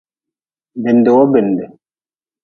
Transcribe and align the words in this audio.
Bindi 0.81 1.09
wo 1.15 1.23
binde. 1.31 1.65